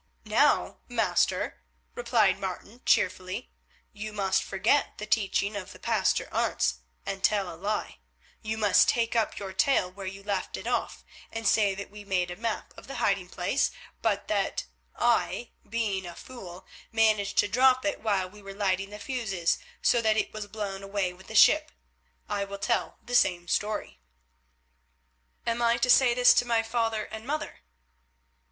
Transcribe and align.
"Now, 0.25 0.79
master," 0.89 1.61
replied 1.93 2.39
Martin 2.39 2.81
cheerfully, 2.87 3.51
"you 3.93 4.11
must 4.11 4.41
forget 4.41 4.97
the 4.97 5.05
teaching 5.05 5.55
of 5.55 5.73
the 5.73 5.77
Pastor 5.79 6.25
Arentz, 6.31 6.79
and 7.05 7.23
tell 7.23 7.53
a 7.53 7.53
lie. 7.55 7.99
You 8.41 8.57
must 8.57 8.89
take 8.89 9.15
up 9.15 9.37
your 9.37 9.53
tale 9.53 9.91
where 9.91 10.07
you 10.07 10.23
left 10.23 10.57
it 10.57 10.65
off, 10.65 11.03
and 11.31 11.47
say 11.47 11.75
that 11.75 11.91
we 11.91 12.03
made 12.03 12.31
a 12.31 12.35
map 12.35 12.73
of 12.75 12.87
the 12.87 12.95
hiding 12.95 13.29
place, 13.29 13.69
but 14.01 14.27
that—I—being 14.27 16.07
a 16.07 16.15
fool—managed 16.15 17.37
to 17.37 17.47
drop 17.47 17.85
it 17.85 18.01
while 18.01 18.27
we 18.27 18.41
were 18.41 18.55
lighting 18.55 18.89
the 18.89 18.97
fuses, 18.97 19.59
so 19.83 20.01
that 20.01 20.17
it 20.17 20.33
was 20.33 20.47
blown 20.47 20.81
away 20.81 21.13
with 21.13 21.27
the 21.27 21.35
ship. 21.35 21.71
I 22.27 22.43
will 22.43 22.57
tell 22.57 22.97
the 23.05 23.13
same 23.13 23.47
story." 23.47 23.99
"Am 25.45 25.61
I 25.61 25.77
to 25.77 25.91
say 25.91 26.15
this 26.15 26.33
to 26.39 26.43
my 26.47 26.63
father 26.63 27.03
and 27.03 27.23
mother?" 27.27 27.59